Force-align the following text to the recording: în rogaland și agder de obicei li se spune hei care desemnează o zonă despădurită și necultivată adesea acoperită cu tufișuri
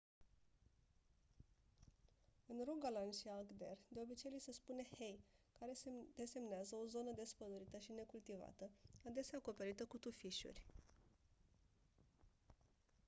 în 2.47 2.57
rogaland 2.65 3.13
și 3.13 3.27
agder 3.27 3.77
de 3.87 3.99
obicei 4.03 4.31
li 4.31 4.39
se 4.39 4.51
spune 4.51 4.83
hei 4.97 5.19
care 5.59 5.71
desemnează 6.15 6.75
o 6.75 6.85
zonă 6.85 7.11
despădurită 7.15 7.77
și 7.77 7.91
necultivată 7.91 8.69
adesea 9.07 9.37
acoperită 9.37 9.85
cu 9.85 9.97
tufișuri 9.97 10.63